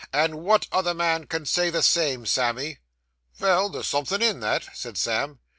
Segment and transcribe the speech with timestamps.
[0.11, 2.79] And wot other man can say the same, Sammy?'
[3.37, 5.37] 'Vell, there's somethin' in that,' said Sam.